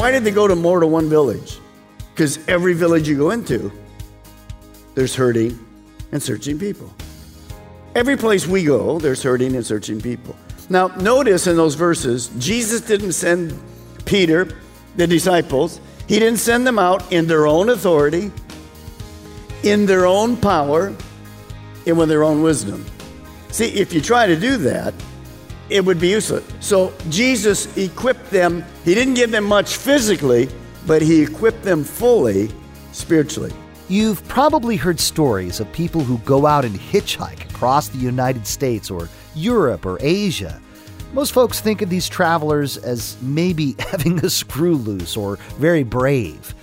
[0.00, 1.58] Why did they go to more to one village?
[2.14, 3.70] Because every village you go into,
[4.94, 5.58] there's hurting
[6.10, 6.90] and searching people.
[7.94, 10.34] Every place we go, there's hurting and searching people.
[10.70, 13.52] Now, notice in those verses, Jesus didn't send
[14.06, 14.56] Peter,
[14.96, 18.32] the disciples, he didn't send them out in their own authority,
[19.64, 20.96] in their own power,
[21.86, 22.86] and with their own wisdom.
[23.50, 24.94] See, if you try to do that,
[25.70, 26.44] it would be useless.
[26.60, 28.64] So Jesus equipped them.
[28.84, 30.48] He didn't give them much physically,
[30.86, 32.50] but he equipped them fully
[32.92, 33.52] spiritually.
[33.88, 38.90] You've probably heard stories of people who go out and hitchhike across the United States
[38.90, 40.60] or Europe or Asia.
[41.12, 46.54] Most folks think of these travelers as maybe having a screw loose or very brave.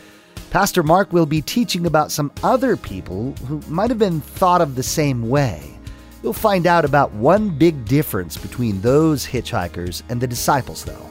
[0.50, 4.76] Pastor Mark will be teaching about some other people who might have been thought of
[4.76, 5.77] the same way.
[6.24, 11.08] You'll find out about one big difference between those hitchhikers and the disciples, though.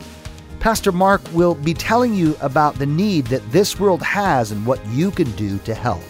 [0.59, 4.85] Pastor Mark will be telling you about the need that this world has and what
[4.89, 6.03] you can do to help.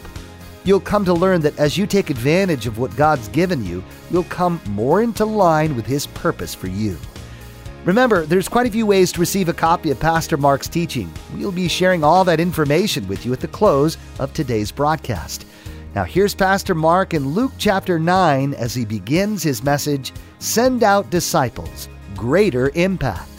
[0.65, 4.25] You'll come to learn that as you take advantage of what God's given you, you'll
[4.25, 6.97] come more into line with His purpose for you.
[7.85, 11.13] Remember, there's quite a few ways to receive a copy of Pastor Mark's teaching.
[11.37, 15.47] We'll be sharing all that information with you at the close of today's broadcast.
[15.97, 21.09] Now, here's Pastor Mark in Luke chapter 9 as he begins his message Send Out
[21.09, 23.31] Disciples, Greater Impact.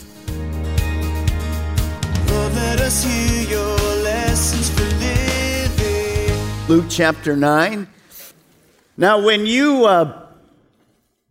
[2.26, 6.66] Lord, let us hear your lessons for living.
[6.66, 7.86] Luke chapter 9.
[8.96, 10.26] Now, when you uh,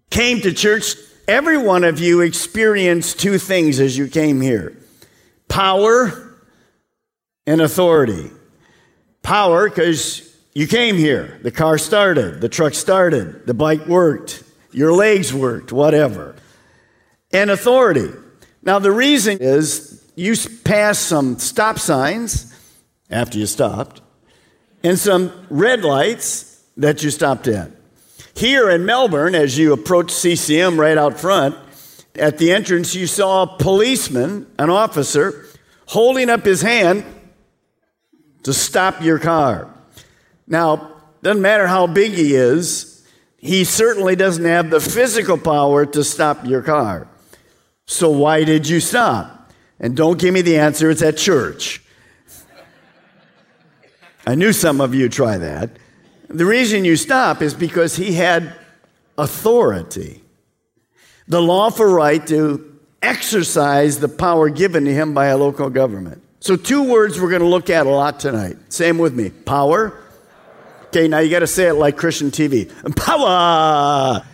[0.10, 0.96] came to church,
[1.28, 4.78] every one of you experienced two things as you came here
[5.50, 6.38] power
[7.46, 8.32] and authority.
[9.24, 10.27] Power, because
[10.57, 14.41] you came here, the car started, the truck started, the bike worked,
[14.72, 16.35] your legs worked, whatever.
[17.31, 18.09] And authority.
[18.63, 22.51] Now, the reason is you passed some stop signs
[23.07, 24.01] after you stopped
[24.84, 27.69] and some red lights that you stopped at.
[28.34, 31.56] Here in Melbourne, as you approach CCM right out front,
[32.16, 35.45] at the entrance, you saw a policeman, an officer,
[35.85, 37.06] holding up his hand
[38.41, 39.72] to stop your car.
[40.47, 43.06] Now, doesn't matter how big he is,
[43.38, 47.08] he certainly doesn't have the physical power to stop your car.
[47.85, 49.52] So why did you stop?
[49.80, 51.81] And don't give me the answer, it's at church.
[54.25, 55.69] I knew some of you try that.
[56.28, 58.53] The reason you stop is because he had
[59.18, 60.22] authority,
[61.28, 66.22] the lawful right to exercise the power given to him by a local government.
[66.40, 68.57] So, two words we're going to look at a lot tonight.
[68.69, 69.97] Same with me power.
[70.97, 72.68] Okay, now you got to say it like Christian TV.
[72.96, 74.25] Power!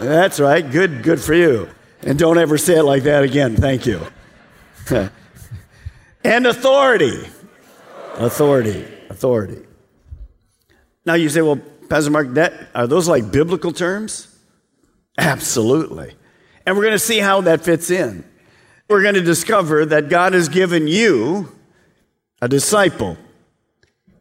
[0.00, 0.68] That's right.
[0.68, 1.68] Good, good for you.
[2.02, 3.54] And don't ever say it like that again.
[3.54, 4.04] Thank you.
[6.24, 7.28] and authority.
[8.14, 8.88] Authority.
[9.08, 9.64] Authority.
[11.06, 14.36] Now you say, well, Pastor Mark, that, are those like biblical terms?
[15.16, 16.12] Absolutely.
[16.66, 18.24] And we're going to see how that fits in.
[18.88, 21.56] We're going to discover that God has given you,
[22.42, 23.16] a disciple,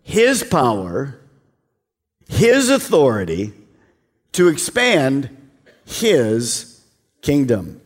[0.08, 1.20] his power,
[2.30, 3.52] his authority
[4.32, 5.30] to expand
[5.86, 6.82] his
[7.22, 7.82] kingdom.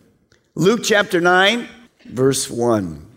[0.53, 1.67] Luke chapter 9,
[2.05, 3.07] verse 1.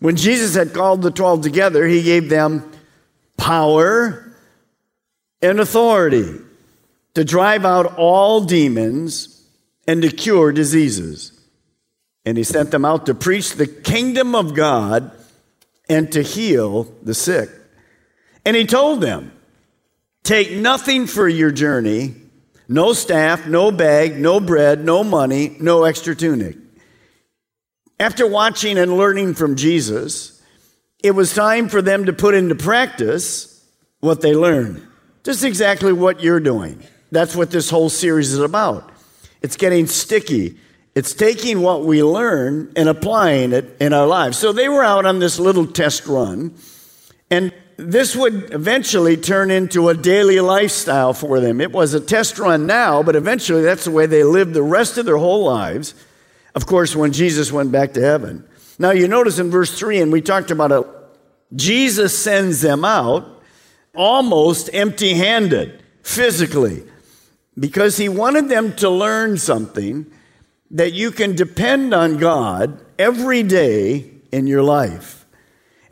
[0.00, 2.70] When Jesus had called the 12 together, he gave them
[3.38, 4.30] power
[5.40, 6.34] and authority
[7.14, 9.42] to drive out all demons
[9.86, 11.32] and to cure diseases.
[12.26, 15.12] And he sent them out to preach the kingdom of God
[15.88, 17.48] and to heal the sick.
[18.48, 19.30] And he told them,
[20.22, 22.14] Take nothing for your journey
[22.66, 26.56] no staff, no bag, no bread, no money, no extra tunic.
[28.00, 30.42] After watching and learning from Jesus,
[31.02, 33.62] it was time for them to put into practice
[34.00, 34.82] what they learned.
[35.24, 36.82] Just exactly what you're doing.
[37.12, 38.90] That's what this whole series is about.
[39.42, 40.56] It's getting sticky,
[40.94, 44.38] It's taking what we learn and applying it in our lives.
[44.38, 46.54] So they were out on this little test run,
[47.30, 51.60] and this would eventually turn into a daily lifestyle for them.
[51.60, 54.98] It was a test run now, but eventually that's the way they lived the rest
[54.98, 55.94] of their whole lives.
[56.56, 58.44] Of course, when Jesus went back to heaven.
[58.80, 60.84] Now, you notice in verse 3, and we talked about it,
[61.54, 63.42] Jesus sends them out
[63.94, 66.82] almost empty handed, physically,
[67.56, 70.06] because he wanted them to learn something
[70.72, 75.26] that you can depend on God every day in your life.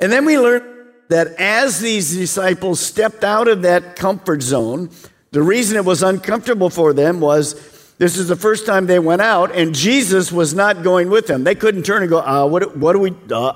[0.01, 0.76] And then we learn
[1.09, 4.91] that as these disciples stepped out of that comfort zone,
[5.31, 7.55] the reason it was uncomfortable for them was
[7.99, 11.45] this is the first time they went out, and Jesus was not going with them.
[11.45, 13.53] They couldn't turn and go, uh, what, what do we, uh,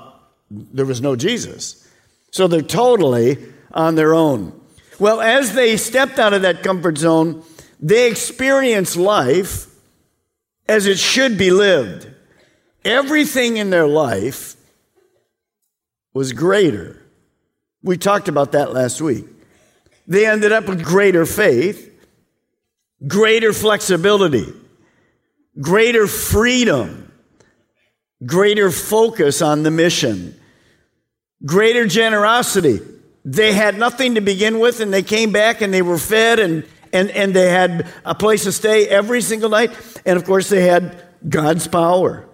[0.49, 1.87] there was no Jesus.
[2.31, 3.37] So they're totally
[3.71, 4.59] on their own.
[4.99, 7.43] Well, as they stepped out of that comfort zone,
[7.79, 9.67] they experienced life
[10.67, 12.07] as it should be lived.
[12.85, 14.55] Everything in their life
[16.13, 17.00] was greater.
[17.83, 19.25] We talked about that last week.
[20.07, 21.87] They ended up with greater faith,
[23.07, 24.53] greater flexibility,
[25.59, 27.11] greater freedom,
[28.25, 30.39] greater focus on the mission,
[31.45, 32.79] greater generosity.
[33.25, 36.65] They had nothing to begin with, and they came back and they were fed and,
[36.91, 39.71] and, and they had a place to stay every single night.
[40.05, 42.27] And of course, they had God's power.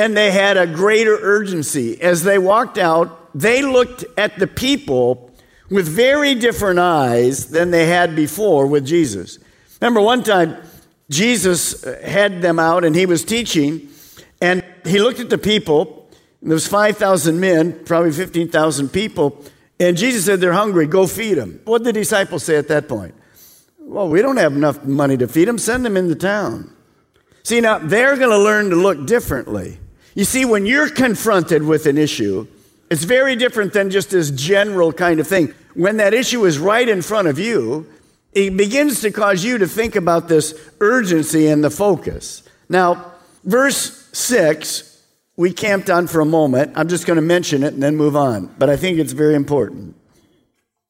[0.00, 2.00] And they had a greater urgency.
[2.00, 5.30] As they walked out, they looked at the people
[5.68, 9.38] with very different eyes than they had before with Jesus.
[9.78, 10.56] Remember, one time,
[11.10, 13.90] Jesus had them out and he was teaching,
[14.40, 16.08] and he looked at the people.
[16.40, 19.44] There was 5,000 men, probably 15,000 people,
[19.78, 21.60] and Jesus said, They're hungry, go feed them.
[21.66, 23.14] What did the disciples say at that point?
[23.78, 26.74] Well, we don't have enough money to feed them, send them into town.
[27.42, 29.78] See, now they're going to learn to look differently.
[30.14, 32.46] You see, when you're confronted with an issue,
[32.90, 35.54] it's very different than just this general kind of thing.
[35.74, 37.86] When that issue is right in front of you,
[38.32, 42.42] it begins to cause you to think about this urgency and the focus.
[42.68, 43.12] Now,
[43.44, 45.02] verse 6,
[45.36, 46.72] we camped on for a moment.
[46.76, 49.34] I'm just going to mention it and then move on, but I think it's very
[49.34, 49.96] important.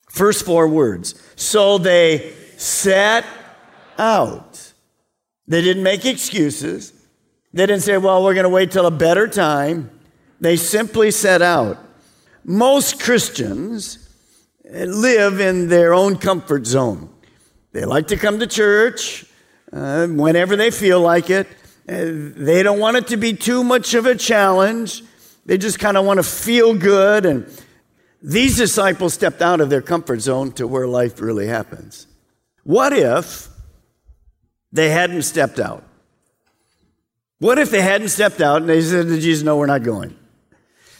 [0.08, 1.14] First four words.
[1.36, 3.24] So they set
[3.98, 4.72] out.
[5.46, 6.92] They didn't make excuses.
[7.52, 9.90] They didn't say, well, we're going to wait till a better time.
[10.40, 11.78] They simply set out.
[12.44, 14.08] Most Christians
[14.64, 17.10] live in their own comfort zone.
[17.72, 19.24] They like to come to church
[19.72, 21.46] uh, whenever they feel like it.
[21.88, 22.06] Uh,
[22.36, 25.02] they don't want it to be too much of a challenge.
[25.44, 27.26] They just kind of want to feel good.
[27.26, 27.46] And
[28.22, 32.06] these disciples stepped out of their comfort zone to where life really happens.
[32.62, 33.48] What if
[34.72, 35.84] they hadn't stepped out?
[37.40, 40.16] What if they hadn't stepped out and they said to Jesus, No, we're not going?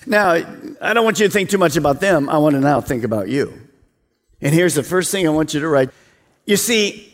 [0.07, 0.33] Now,
[0.81, 2.29] I don't want you to think too much about them.
[2.29, 3.53] I want to now think about you.
[4.41, 5.91] And here's the first thing I want you to write.
[6.47, 7.13] You see,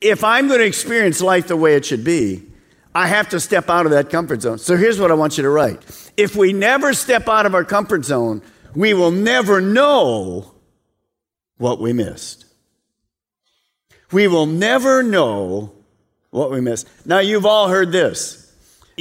[0.00, 2.42] if I'm going to experience life the way it should be,
[2.94, 4.58] I have to step out of that comfort zone.
[4.58, 5.82] So here's what I want you to write.
[6.16, 8.42] If we never step out of our comfort zone,
[8.74, 10.54] we will never know
[11.58, 12.46] what we missed.
[14.10, 15.72] We will never know
[16.30, 16.88] what we missed.
[17.06, 18.41] Now, you've all heard this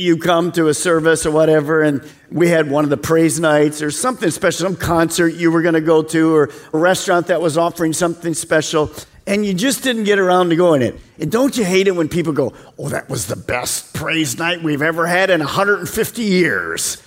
[0.01, 3.81] you come to a service or whatever, and we had one of the praise nights
[3.81, 7.41] or something special, some concert you were going to go to, or a restaurant that
[7.41, 8.91] was offering something special,
[9.27, 10.99] and you just didn't get around to going it.
[11.19, 14.63] And don't you hate it when people go, Oh, that was the best praise night
[14.63, 17.01] we've ever had in 150 years?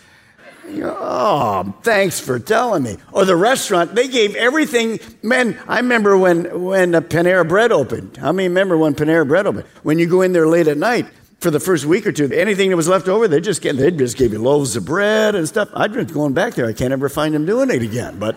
[0.66, 2.96] Oh, thanks for telling me.
[3.12, 4.98] Or the restaurant, they gave everything.
[5.22, 8.16] Man, I remember when, when Panera Bread opened.
[8.16, 9.66] How many remember when Panera Bread opened?
[9.82, 11.06] When you go in there late at night,
[11.44, 13.90] for the first week or two, anything that was left over, they just get, they
[13.90, 15.68] just gave you loaves of bread and stuff.
[15.74, 16.66] I'd been going back there.
[16.66, 18.34] I can't ever find them doing it again, but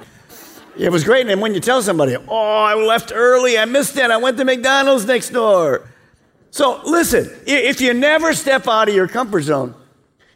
[0.77, 1.25] it was great.
[1.25, 3.57] And when you tell somebody, "Oh, I left early.
[3.57, 4.11] I missed it.
[4.11, 5.87] I went to McDonald's next door."
[6.51, 9.73] So listen, if you never step out of your comfort zone,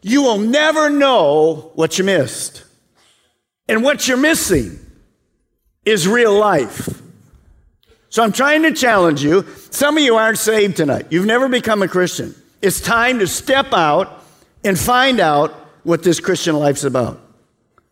[0.02, 2.64] you will never know what you missed.
[3.68, 4.80] And what you're missing
[5.84, 7.02] is real life.
[8.08, 9.46] So I'm trying to challenge you.
[9.72, 11.08] Some of you aren't saved tonight.
[11.10, 12.34] You've never become a Christian.
[12.62, 14.24] It's time to step out
[14.64, 15.52] and find out
[15.84, 17.20] what this Christian life's about.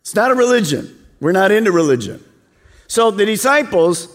[0.00, 0.96] It's not a religion.
[1.20, 2.24] We're not into religion.
[2.86, 4.08] So the disciples,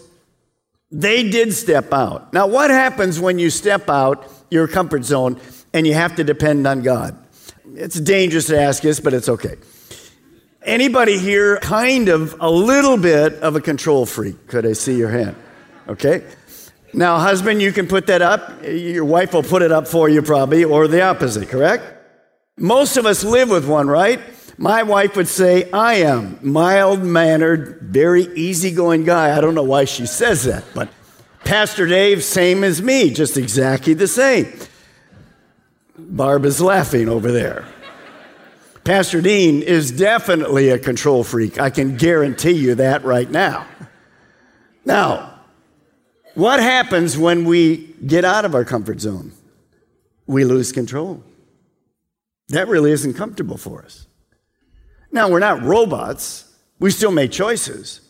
[0.91, 2.33] they did step out.
[2.33, 5.39] Now, what happens when you step out your comfort zone
[5.74, 7.17] and you have to depend on God?
[7.74, 9.55] It's dangerous to ask this, but it's okay.
[10.63, 14.47] Anybody here kind of a little bit of a control freak?
[14.47, 15.35] Could I see your hand?
[15.88, 16.24] Okay.
[16.95, 18.63] Now, husband, you can put that up.
[18.63, 21.83] Your wife will put it up for you, probably, or the opposite, correct?
[22.57, 24.21] Most of us live with one, right?
[24.57, 29.37] My wife would say, I am mild mannered, very easygoing guy.
[29.37, 30.87] I don't know why she says that, but
[31.43, 34.57] Pastor Dave, same as me, just exactly the same.
[35.97, 37.65] Barb is laughing over there.
[38.85, 41.59] Pastor Dean is definitely a control freak.
[41.59, 43.67] I can guarantee you that right now.
[44.85, 45.34] Now,
[46.35, 49.31] what happens when we get out of our comfort zone?
[50.27, 51.23] We lose control.
[52.49, 54.07] That really isn't comfortable for us.
[55.11, 58.01] Now, we're not robots, we still make choices.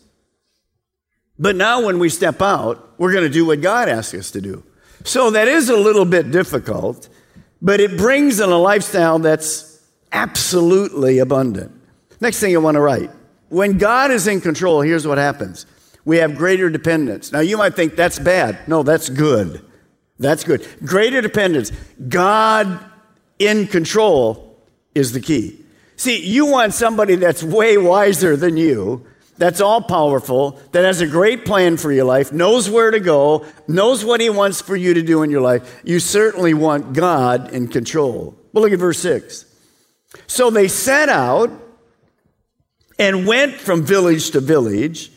[1.38, 4.40] But now, when we step out, we're going to do what God asks us to
[4.40, 4.64] do.
[5.04, 7.08] So, that is a little bit difficult,
[7.62, 9.80] but it brings in a lifestyle that's
[10.12, 11.72] absolutely abundant.
[12.20, 13.10] Next thing you want to write
[13.48, 15.66] when God is in control, here's what happens
[16.06, 17.32] we have greater dependence.
[17.32, 18.66] Now, you might think that's bad.
[18.68, 19.60] No, that's good.
[20.18, 20.66] That's good.
[20.84, 21.72] Greater dependence.
[22.08, 22.78] God
[23.38, 24.56] in control
[24.94, 25.60] is the key.
[25.96, 29.04] See, you want somebody that's way wiser than you,
[29.36, 33.44] that's all powerful, that has a great plan for your life, knows where to go,
[33.66, 35.80] knows what he wants for you to do in your life.
[35.84, 38.34] You certainly want God in control.
[38.52, 39.44] Well, look at verse 6.
[40.28, 41.50] So they set out
[42.96, 45.10] and went from village to village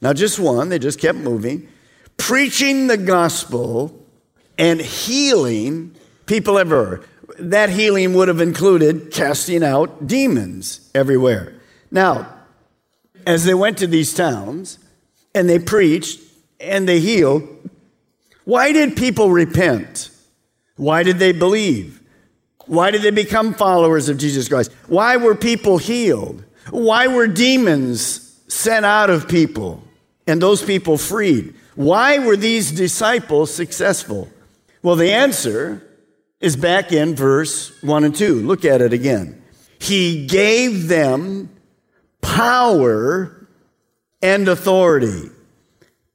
[0.00, 1.68] not just one, they just kept moving,
[2.16, 4.06] preaching the gospel
[4.58, 5.94] and healing
[6.26, 7.02] people everywhere.
[7.38, 11.54] That healing would have included casting out demons everywhere.
[11.90, 12.34] Now,
[13.26, 14.78] as they went to these towns
[15.34, 16.20] and they preached
[16.60, 17.42] and they healed,
[18.44, 20.10] why did people repent?
[20.76, 22.00] Why did they believe?
[22.66, 24.72] Why did they become followers of Jesus Christ?
[24.88, 26.44] Why were people healed?
[26.70, 29.82] Why were demons sent out of people?
[30.26, 31.54] And those people freed.
[31.74, 34.28] Why were these disciples successful?
[34.82, 35.82] Well, the answer
[36.40, 38.42] is back in verse 1 and 2.
[38.42, 39.42] Look at it again.
[39.78, 41.50] He gave them
[42.20, 43.48] power
[44.22, 45.30] and authority.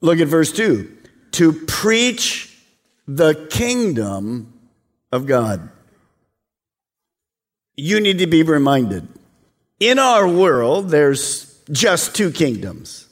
[0.02, 0.98] Look at verse 2
[1.34, 2.58] to preach
[3.08, 4.54] the kingdom
[5.12, 5.70] of God.
[7.76, 9.08] You need to be reminded
[9.82, 13.08] in our world, there's just two kingdoms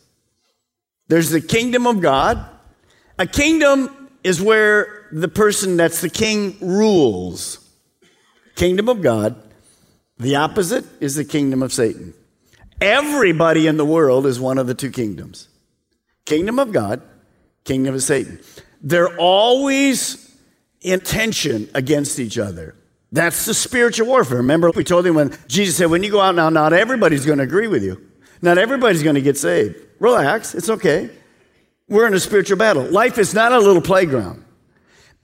[1.09, 2.43] there's the kingdom of God.
[3.17, 7.67] A kingdom is where the person that's the king rules.
[8.55, 9.35] Kingdom of God.
[10.17, 12.13] The opposite is the kingdom of Satan.
[12.79, 15.47] Everybody in the world is one of the two kingdoms
[16.25, 17.01] kingdom of God,
[17.63, 18.39] kingdom of Satan.
[18.81, 20.37] They're always
[20.81, 22.75] in tension against each other.
[23.11, 24.37] That's the spiritual warfare.
[24.37, 27.39] Remember, we told him when Jesus said, when you go out now, not everybody's going
[27.39, 28.08] to agree with you.
[28.41, 29.75] Not everybody's going to get saved.
[29.99, 31.09] Relax, it's okay.
[31.87, 32.83] We're in a spiritual battle.
[32.83, 34.45] Life is not a little playground.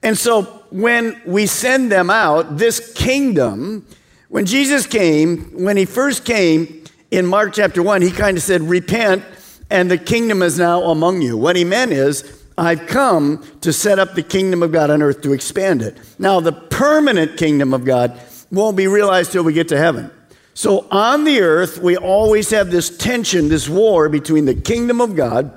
[0.02, 3.86] And so when we send them out, this kingdom,
[4.28, 8.62] when Jesus came, when he first came in Mark chapter 1, he kind of said,
[8.62, 9.24] Repent,
[9.70, 11.36] and the kingdom is now among you.
[11.36, 15.22] What he meant is, I've come to set up the kingdom of God on earth
[15.22, 15.98] to expand it.
[16.18, 18.18] Now, the permanent kingdom of God
[18.50, 20.10] won't be realized till we get to heaven.
[20.56, 25.14] So on the earth, we always have this tension, this war between the kingdom of
[25.14, 25.52] God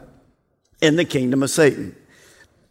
[0.82, 1.96] and the kingdom of Satan.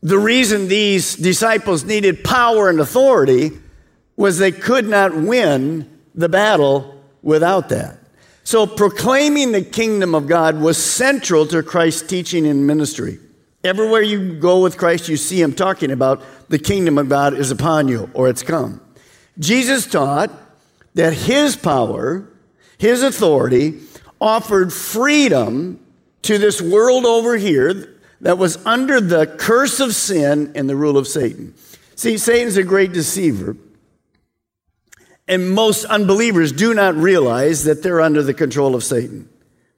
[0.03, 3.53] The reason these disciples needed power and authority
[4.15, 7.99] was they could not win the battle without that.
[8.45, 13.21] So proclaiming the kingdom of God was central to Christ's teaching and ministry.
[13.65, 17.51] Everywhere you go with Christ, you see him talking about the kingdom of God is
[17.51, 18.83] upon you or it's come.
[19.39, 20.31] Jesus taught
[20.95, 22.29] that his power,
[22.79, 23.81] his authority,
[24.21, 25.85] offered freedom
[26.23, 30.99] to this world over here that was under the curse of sin and the rule
[30.99, 31.55] of Satan.
[31.95, 33.57] See, Satan's a great deceiver.
[35.27, 39.29] And most unbelievers do not realize that they're under the control of Satan.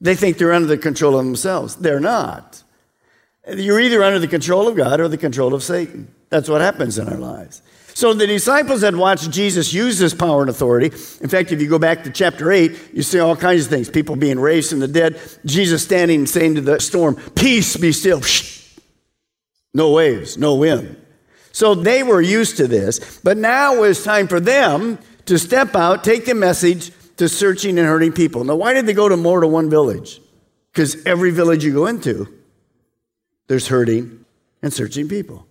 [0.00, 1.76] They think they're under the control of themselves.
[1.76, 2.62] They're not.
[3.52, 6.14] You're either under the control of God or the control of Satan.
[6.28, 7.62] That's what happens in our lives.
[8.00, 10.86] So the disciples had watched Jesus use this power and authority.
[11.20, 13.90] In fact, if you go back to chapter 8, you see all kinds of things
[13.90, 17.92] people being raised from the dead, Jesus standing and saying to the storm, Peace, be
[17.92, 18.22] still.
[19.74, 20.96] No waves, no wind.
[21.52, 25.76] So they were used to this, but now it was time for them to step
[25.76, 28.44] out, take the message to searching and hurting people.
[28.44, 30.22] Now, why did they go to more than one village?
[30.72, 32.34] Because every village you go into,
[33.48, 34.24] there's hurting
[34.62, 35.46] and searching people.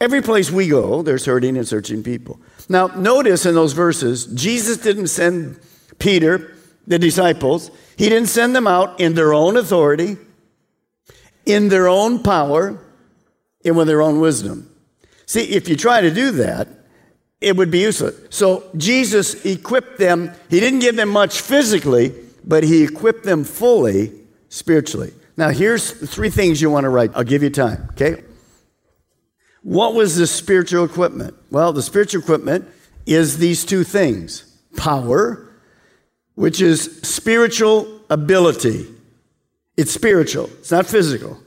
[0.00, 2.40] Every place we go, there's hurting and searching people.
[2.68, 5.58] Now, notice in those verses, Jesus didn't send
[5.98, 6.54] Peter,
[6.86, 10.16] the disciples, he didn't send them out in their own authority,
[11.44, 12.78] in their own power,
[13.64, 14.70] and with their own wisdom.
[15.26, 16.68] See, if you try to do that,
[17.40, 18.14] it would be useless.
[18.30, 20.32] So Jesus equipped them.
[20.48, 22.14] He didn't give them much physically,
[22.44, 24.12] but he equipped them fully
[24.48, 25.12] spiritually.
[25.36, 27.10] Now, here's three things you want to write.
[27.14, 28.22] I'll give you time, okay?
[29.62, 31.34] What was the spiritual equipment?
[31.50, 32.68] Well, the spiritual equipment
[33.06, 34.44] is these two things
[34.76, 35.48] power,
[36.34, 38.86] which is spiritual ability.
[39.76, 41.38] It's spiritual, it's not physical.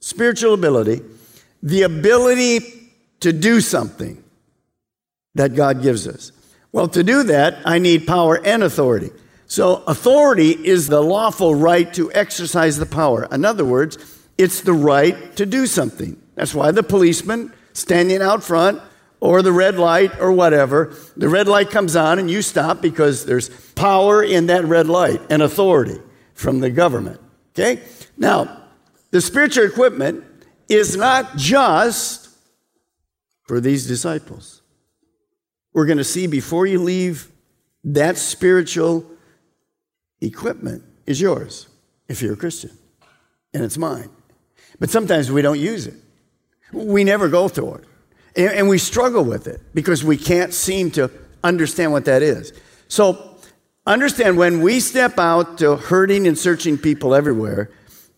[0.00, 1.00] Spiritual ability,
[1.62, 2.60] the ability
[3.20, 4.22] to do something
[5.34, 6.32] that God gives us.
[6.72, 9.10] Well, to do that, I need power and authority.
[9.46, 13.28] So, authority is the lawful right to exercise the power.
[13.30, 13.98] In other words,
[14.38, 16.21] it's the right to do something.
[16.34, 18.80] That's why the policeman standing out front
[19.20, 23.24] or the red light or whatever, the red light comes on and you stop because
[23.24, 26.00] there's power in that red light and authority
[26.34, 27.20] from the government.
[27.50, 27.82] Okay?
[28.16, 28.64] Now,
[29.10, 30.24] the spiritual equipment
[30.68, 32.30] is not just
[33.44, 34.62] for these disciples.
[35.72, 37.30] We're going to see before you leave
[37.84, 39.06] that spiritual
[40.20, 41.68] equipment is yours
[42.08, 42.70] if you're a Christian,
[43.52, 44.08] and it's mine.
[44.78, 45.94] But sometimes we don't use it.
[46.72, 47.84] We never go through it.
[48.34, 51.10] And, we struggle with it because we can't seem to
[51.44, 52.52] understand what that is.
[52.88, 53.36] So,
[53.86, 57.70] understand when we step out to hurting and searching people everywhere,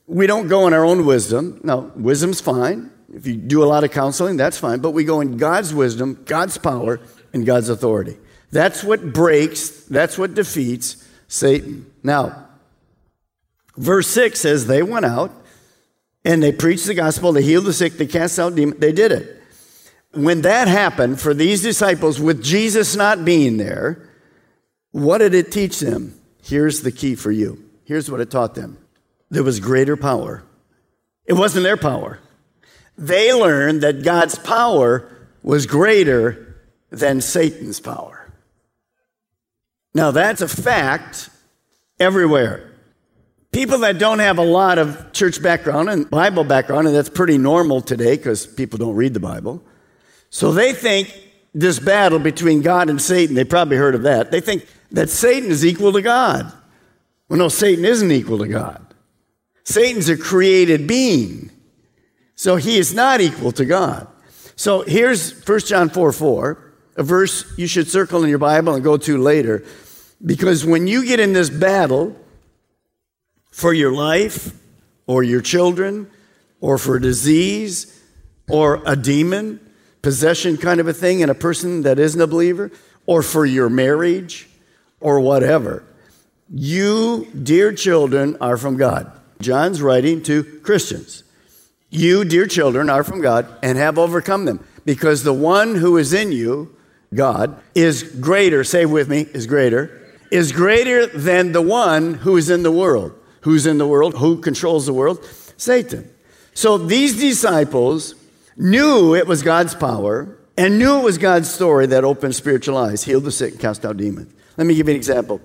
[0.07, 1.61] we don't go in our own wisdom.
[1.65, 2.91] Now, wisdom's fine.
[3.13, 4.79] If you do a lot of counseling, that's fine.
[4.79, 7.01] But we go in God's wisdom, God's power,
[7.33, 8.17] and God's authority.
[8.53, 11.91] That's what breaks, that's what defeats Satan.
[12.05, 12.47] Now,
[13.77, 15.33] verse 6 says they went out
[16.25, 19.13] and they preached the gospel, they healed the sick, they cast out demons, they did
[19.13, 19.43] it.
[20.13, 24.09] When that happened for these disciples, with Jesus not being there,
[24.93, 26.19] what did it teach them?
[26.43, 27.69] Here's the key for you.
[27.85, 28.79] Here's what it taught them
[29.31, 30.45] there was greater power.
[31.27, 32.21] It wasn't their power.
[32.97, 35.11] They learned that God's power
[35.43, 36.57] was greater
[36.91, 38.33] than Satan's power.
[39.95, 41.29] Now, that's a fact
[41.99, 42.74] everywhere.
[43.55, 47.39] People that don't have a lot of church background and Bible background, and that's pretty
[47.39, 49.63] normal today because people don't read the Bible.
[50.29, 51.17] So they think
[51.55, 54.33] this battle between God and Satan, they probably heard of that.
[54.33, 56.53] They think that Satan is equal to God.
[57.29, 58.85] Well, no, Satan isn't equal to God.
[59.63, 61.53] Satan's a created being.
[62.35, 64.09] So he is not equal to God.
[64.57, 68.83] So here's 1 John 4 4, a verse you should circle in your Bible and
[68.83, 69.65] go to later.
[70.27, 72.17] Because when you get in this battle
[73.55, 74.53] for your life
[75.07, 76.11] or your children
[76.61, 78.03] or for disease
[78.51, 79.61] or a demon,
[80.03, 82.73] possession kind of a thing in a person that isn't a believer,
[83.07, 84.49] or for your marriage
[84.99, 85.85] or whatever,
[86.53, 89.13] you, dear children, are from God.
[89.41, 91.23] John's writing to Christians.
[91.91, 96.13] You, dear children, are from God and have overcome them because the one who is
[96.13, 96.75] in you,
[97.15, 100.01] God, is greater, say with me, is greater
[100.35, 103.13] is greater than the one who is in the world.
[103.45, 104.15] Who's in the world?
[104.17, 105.25] Who controls the world?
[105.57, 106.11] Satan.
[106.55, 108.15] So these disciples
[108.57, 113.05] knew it was God's power and knew it was God's story that opened spiritual eyes,
[113.05, 114.33] healed the sick, and cast out demons.
[114.57, 115.41] Let me give you an example.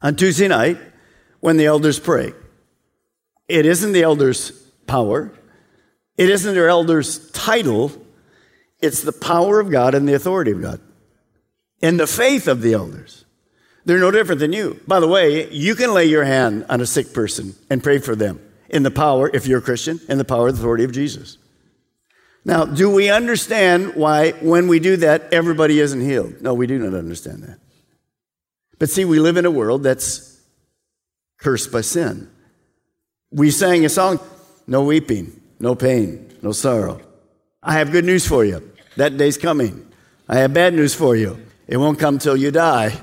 [0.00, 0.78] On Tuesday night,
[1.40, 2.32] when the elders pray,
[3.48, 4.50] it isn't the elders'
[4.86, 5.32] power,
[6.16, 7.92] it isn't their elders' title,
[8.80, 10.80] it's the power of God and the authority of God
[11.82, 13.23] and the faith of the elders.
[13.84, 14.80] They're no different than you.
[14.86, 18.16] By the way, you can lay your hand on a sick person and pray for
[18.16, 21.38] them in the power, if you're a Christian, in the power and authority of Jesus.
[22.46, 26.40] Now, do we understand why when we do that, everybody isn't healed?
[26.40, 27.58] No, we do not understand that.
[28.78, 30.40] But see, we live in a world that's
[31.38, 32.28] cursed by sin.
[33.30, 34.18] We sang a song,
[34.66, 37.00] no weeping, no pain, no sorrow.
[37.62, 38.72] I have good news for you.
[38.96, 39.86] That day's coming.
[40.28, 41.38] I have bad news for you.
[41.66, 43.00] It won't come till you die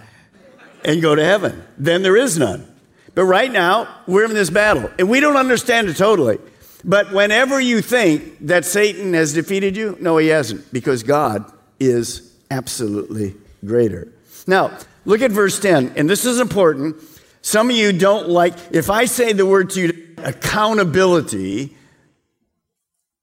[0.84, 1.64] and go to heaven.
[1.78, 2.68] Then there is none.
[3.14, 6.40] But right now, we're in this battle, and we don't understand it totally.
[6.84, 12.34] But whenever you think that Satan has defeated you, no, he hasn't, because God is
[12.50, 14.12] absolutely greater.
[14.48, 16.96] Now, look at verse 10, and this is important.
[17.42, 21.76] Some of you don't like, if I say the word to you, accountability,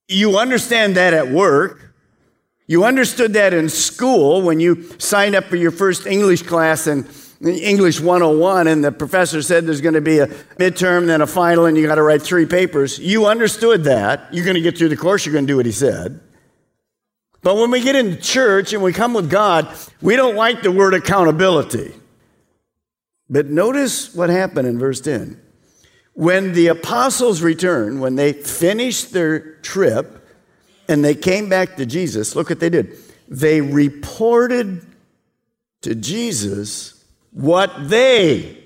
[0.09, 1.93] you understand that at work.
[2.67, 7.09] You understood that in school when you signed up for your first English class and
[7.41, 11.67] English 101 and the professor said there's going to be a midterm, then a final,
[11.67, 12.99] and you got to write three papers.
[12.99, 14.33] You understood that.
[14.33, 16.21] You're going to get through the course, you're going to do what he said.
[17.41, 19.73] But when we get into church and we come with God,
[20.03, 21.95] we don't like the word accountability.
[23.31, 25.41] But notice what happened in verse 10.
[26.15, 30.27] When the apostles returned, when they finished their trip
[30.89, 32.97] and they came back to Jesus, look what they did.
[33.29, 34.85] they reported
[35.83, 36.98] to Jesus
[37.33, 38.65] what they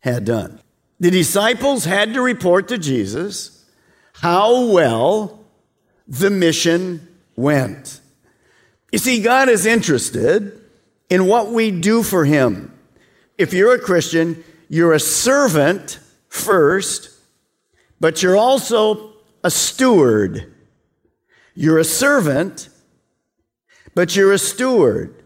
[0.00, 0.60] had done.
[1.00, 3.64] The disciples had to report to Jesus
[4.14, 5.44] how well
[6.06, 8.00] the mission went.
[8.92, 10.60] You see, God is interested
[11.10, 12.72] in what we do for Him.
[13.36, 17.10] If you're a Christian, you're a servant first,
[17.98, 19.12] but you're also
[19.42, 20.54] a steward.
[21.54, 22.68] You're a servant,
[23.94, 25.23] but you're a steward.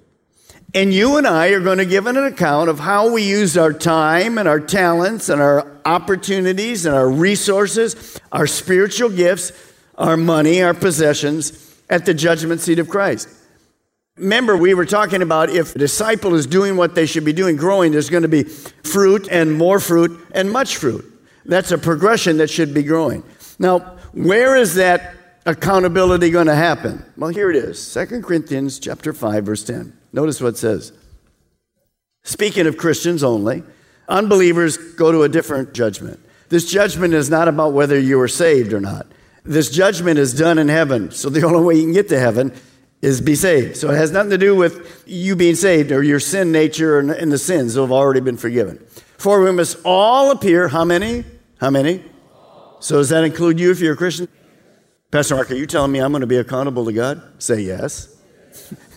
[0.75, 3.73] And you and I are going to give an account of how we use our
[3.73, 9.53] time and our talents and our opportunities and our resources, our spiritual gifts,
[9.97, 13.29] our money, our possessions at the judgment seat of Christ.
[14.19, 17.57] Remember, we were talking about if a disciple is doing what they should be doing,
[17.57, 21.05] growing, there's going to be fruit and more fruit and much fruit.
[21.47, 23.23] That's a progression that should be growing.
[23.59, 23.79] Now,
[24.13, 25.15] where is that
[25.47, 27.05] accountability going to happen?
[27.17, 27.95] Well, here it is.
[27.95, 29.98] 2 Corinthians chapter 5 verse 10.
[30.13, 30.93] Notice what it says.
[32.23, 33.63] Speaking of Christians only,
[34.09, 36.21] unbelievers go to a different judgment.
[36.49, 39.07] This judgment is not about whether you are saved or not.
[39.45, 41.11] This judgment is done in heaven.
[41.11, 42.53] So the only way you can get to heaven
[43.01, 43.77] is be saved.
[43.77, 47.33] So it has nothing to do with you being saved or your sin nature and
[47.33, 48.79] the sins that have already been forgiven.
[49.19, 51.25] For we must all appear, how many?
[51.61, 52.05] How many?
[52.81, 54.29] So does that include you if you're a Christian?
[55.11, 57.43] Pastor Mark, are you telling me I'm going to be accountable to God?
[57.43, 58.15] Say yes.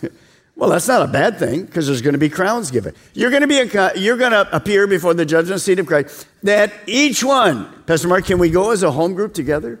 [0.62, 2.94] well, that's not a bad thing because there's going to be crowns given.
[3.14, 6.24] You're going to be a, you're going to appear before the judgment seat of Christ.
[6.44, 9.80] That each one, Pastor Mark, can we go as a home group together?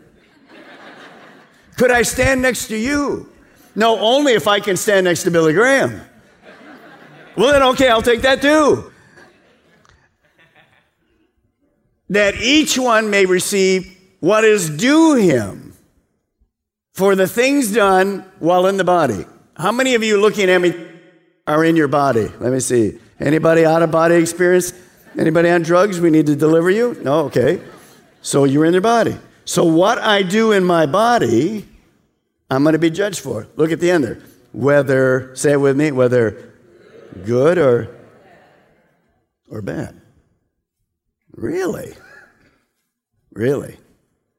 [1.76, 3.30] Could I stand next to you?
[3.76, 6.00] No, only if I can stand next to Billy Graham.
[7.36, 8.90] Well, then, okay, I'll take that too.
[12.10, 15.74] That each one may receive what is due him
[16.92, 19.26] for the things done while in the body.
[19.56, 20.74] How many of you looking at me
[21.46, 22.28] are in your body?
[22.40, 22.98] Let me see.
[23.20, 24.72] Anybody out of body experience?
[25.18, 26.00] Anybody on drugs?
[26.00, 26.96] We need to deliver you?
[27.02, 27.26] No?
[27.26, 27.62] Okay.
[28.22, 29.16] So you're in your body.
[29.44, 31.66] So what I do in my body
[32.52, 33.48] I'm going to be judged for.
[33.56, 34.22] Look at the end there.
[34.52, 36.52] Whether, say it with me, whether
[37.24, 37.96] good or,
[39.48, 39.98] or bad.
[41.32, 41.94] Really?
[43.32, 43.78] Really?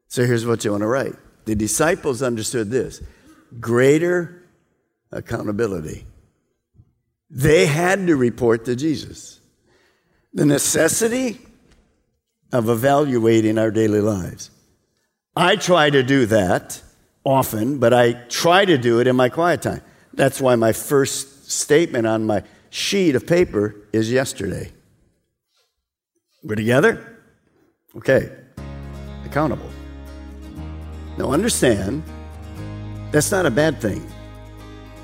[0.10, 1.16] So here's what you want to write.
[1.46, 3.02] The disciples understood this
[3.60, 4.43] greater
[5.14, 6.06] accountability.
[7.30, 9.40] They had to report to Jesus.
[10.34, 11.40] The necessity
[12.52, 14.52] of evaluating our daily lives.
[15.36, 16.82] I try to do that
[17.24, 19.82] often, but I try to do it in my quiet time.
[20.14, 24.72] That's why my first statement on my sheet of paper is yesterday.
[26.44, 27.20] We're together?
[27.96, 28.32] Okay.
[29.26, 29.70] Accountable.
[31.18, 32.04] Now understand,
[33.12, 34.06] that's not a bad thing.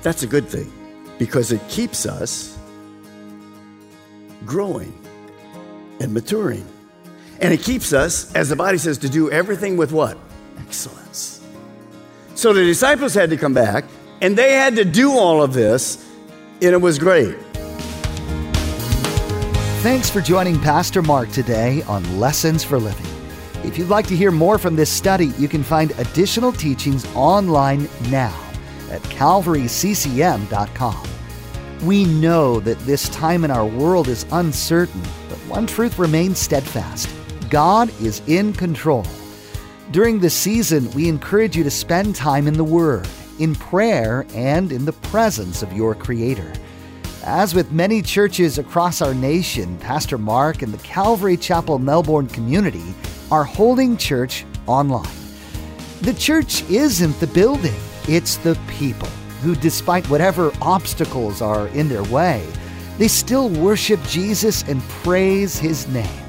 [0.02, 0.72] That's a good thing
[1.18, 2.56] because it keeps us
[4.46, 4.92] growing
[6.00, 6.66] and maturing.
[7.40, 10.16] And it keeps us, as the body says, to do everything with what?
[10.58, 11.42] Excellence.
[12.34, 13.84] So the disciples had to come back,
[14.20, 16.06] and they had to do all of this,
[16.62, 17.36] and it was great.
[19.82, 23.06] Thanks for joining Pastor Mark today on Lessons for Living.
[23.64, 27.88] If you'd like to hear more from this study, you can find additional teachings online
[28.10, 28.49] now
[28.90, 31.08] at calvaryccm.com.
[31.82, 37.08] We know that this time in our world is uncertain, but one truth remains steadfast
[37.48, 39.04] God is in control.
[39.90, 43.08] During this season, we encourage you to spend time in the Word,
[43.40, 46.52] in prayer, and in the presence of your Creator.
[47.24, 52.94] As with many churches across our nation, Pastor Mark and the Calvary Chapel Melbourne community
[53.32, 55.10] are holding church online.
[56.02, 57.74] The church isn't the building,
[58.08, 59.08] it's the people
[59.42, 62.46] who, despite whatever obstacles are in their way,
[62.98, 66.26] they still worship Jesus and praise His name.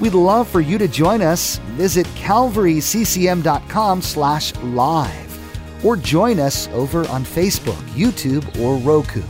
[0.00, 1.58] We'd love for you to join us.
[1.76, 9.22] Visit calvaryccm.com slash live or join us over on Facebook, YouTube, or Roku.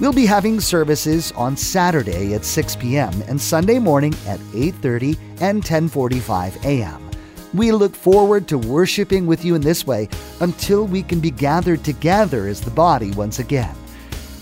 [0.00, 3.12] We'll be having services on Saturday at 6 p.m.
[3.26, 7.07] and Sunday morning at 8:30 and 10:45 a.m.
[7.54, 10.08] We look forward to worshiping with you in this way
[10.40, 13.74] until we can be gathered together as the body once again.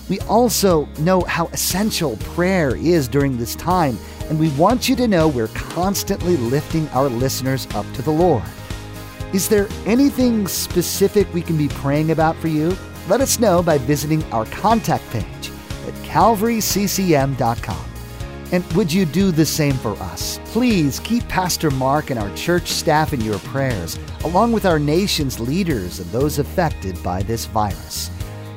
[0.09, 5.07] We also know how essential prayer is during this time and we want you to
[5.09, 8.43] know we're constantly lifting our listeners up to the Lord.
[9.33, 12.77] Is there anything specific we can be praying about for you?
[13.09, 15.51] Let us know by visiting our contact page
[15.87, 17.96] at calvaryccm.com.
[18.53, 20.41] And would you do the same for us?
[20.47, 25.41] Please keep Pastor Mark and our church staff in your prayers, along with our nation's
[25.41, 28.11] leaders and those affected by this virus.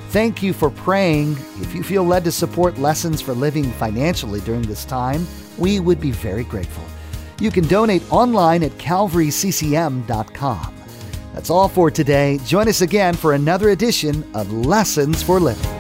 [0.10, 1.34] Thank you for praying.
[1.62, 6.02] If you feel led to support Lessons for Living financially during this time, we would
[6.02, 6.84] be very grateful.
[7.40, 10.76] You can donate online at calvaryccm.com.
[11.34, 12.40] That's all for today.
[12.46, 15.79] Join us again for another edition of Lessons for Living.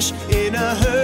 [0.00, 0.97] Flesh in a herd